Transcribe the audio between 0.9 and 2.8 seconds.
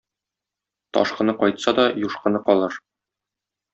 Ташкыны кайтса да, юшкыны калыр.